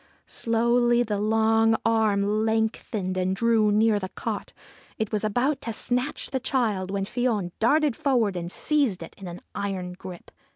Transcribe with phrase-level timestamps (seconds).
[0.25, 4.51] Slowly the long arm lengthened and drew near the cot.
[4.97, 9.27] It was about to snatch the child, when Fion darted forward and seized it in
[9.27, 10.31] an iron grip.